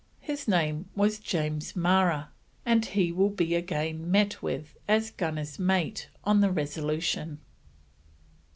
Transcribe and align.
His 0.21 0.47
name 0.47 0.89
was 0.95 1.19
James 1.19 1.73
Marra, 1.73 2.29
and 2.65 2.83
he 2.83 3.11
will 3.11 3.29
be 3.29 3.53
again 3.53 4.09
met 4.09 4.41
with 4.41 4.75
as 4.87 5.11
gunner's 5.11 5.59
mate 5.59 6.09
on 6.23 6.41
the 6.41 6.49
Resolution. 6.49 7.39